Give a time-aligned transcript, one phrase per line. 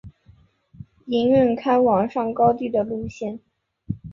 [1.05, 3.39] 营运开往上高地的路线。